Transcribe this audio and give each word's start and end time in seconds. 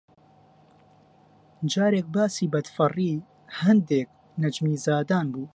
جارێک 1.71 2.07
باسی 2.15 2.51
بەدفەڕی 2.53 3.13
هێندێک 3.59 4.07
نەجیمزادان 4.41 5.25
بوو 5.33 5.47